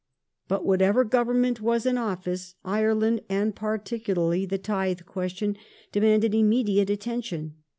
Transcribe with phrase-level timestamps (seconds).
[0.47, 5.55] But whatever Government was in office, Ireland, and particularly the Ti the^^uestion,
[5.91, 7.57] demanded immediate attention.